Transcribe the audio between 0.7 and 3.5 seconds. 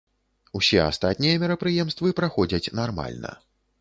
астатнія мерапрыемствы праходзяць нармальна.